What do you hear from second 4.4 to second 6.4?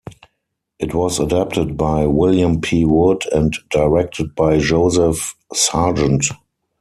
Joseph Sargent.